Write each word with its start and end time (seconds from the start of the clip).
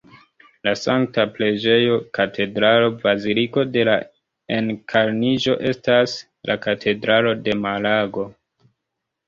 La 0.67 0.71
Sankta 0.83 1.25
Preĝejo 1.35 1.99
Katedralo 2.19 2.87
Baziliko 3.03 3.67
de 3.77 3.85
la 3.91 3.99
Enkarniĝo 4.57 5.57
estas 5.75 6.19
la 6.53 6.59
katedralo 6.67 7.39
de 7.47 7.59
Malago. 7.69 8.29